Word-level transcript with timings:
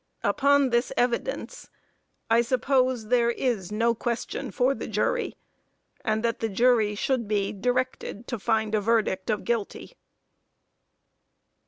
Upon 0.23 0.71
this 0.71 0.91
evidence 0.97 1.69
I 2.27 2.41
suppose 2.41 3.09
there 3.09 3.29
is 3.29 3.71
no 3.71 3.93
question 3.93 4.49
for 4.49 4.73
the 4.73 4.87
jury 4.87 5.35
and 6.03 6.23
that 6.23 6.39
the 6.39 6.49
jury 6.49 6.95
should 6.95 7.27
be 7.27 7.53
directed 7.53 8.25
to 8.29 8.39
find 8.39 8.73
a 8.73 8.81
verdict 8.81 9.29
of 9.29 9.43
guilty. 9.43 9.95